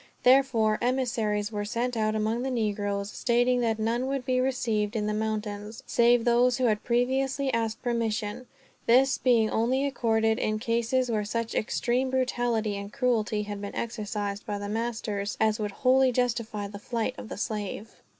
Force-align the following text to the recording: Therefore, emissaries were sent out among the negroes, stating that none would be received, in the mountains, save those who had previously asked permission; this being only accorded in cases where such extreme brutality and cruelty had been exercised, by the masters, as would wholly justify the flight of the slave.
Therefore, 0.23 0.79
emissaries 0.81 1.51
were 1.51 1.63
sent 1.63 1.95
out 1.95 2.15
among 2.15 2.41
the 2.41 2.49
negroes, 2.49 3.11
stating 3.11 3.61
that 3.61 3.77
none 3.77 4.07
would 4.07 4.25
be 4.25 4.41
received, 4.41 4.95
in 4.95 5.05
the 5.05 5.13
mountains, 5.13 5.83
save 5.85 6.25
those 6.25 6.57
who 6.57 6.63
had 6.63 6.83
previously 6.83 7.53
asked 7.53 7.83
permission; 7.83 8.47
this 8.87 9.19
being 9.19 9.51
only 9.51 9.85
accorded 9.85 10.39
in 10.39 10.57
cases 10.57 11.11
where 11.11 11.23
such 11.23 11.53
extreme 11.53 12.09
brutality 12.09 12.75
and 12.77 12.91
cruelty 12.91 13.43
had 13.43 13.61
been 13.61 13.75
exercised, 13.75 14.43
by 14.43 14.57
the 14.57 14.67
masters, 14.67 15.37
as 15.39 15.59
would 15.59 15.69
wholly 15.85 16.11
justify 16.11 16.67
the 16.67 16.79
flight 16.79 17.13
of 17.19 17.29
the 17.29 17.37
slave. 17.37 17.93